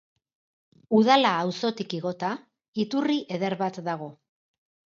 [0.99, 2.31] Udala auzotik igota
[2.85, 4.13] iturri eder bat dago.